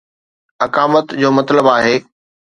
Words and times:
اقامت 0.65 1.05
جو 1.21 1.29
مطلب 1.37 1.65
آهي 1.77 1.95